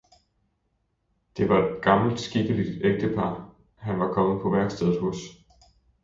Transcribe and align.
det 1.37 1.49
var 1.49 1.59
et 1.69 1.81
gammelt 1.81 2.19
skikkeligt 2.19 2.85
ægtepar, 2.85 3.49
han 3.77 3.99
var 3.99 4.13
kommet 4.13 4.41
på 4.41 4.49
værkstedet 4.51 5.01
hos. 5.01 5.17